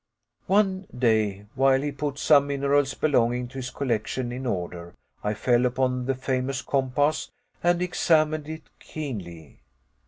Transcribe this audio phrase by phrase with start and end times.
[0.47, 5.63] One day, while he put some minerals belonging to his collection in order, I fell
[5.63, 7.29] upon the famous compass
[7.61, 9.59] and examined it keenly.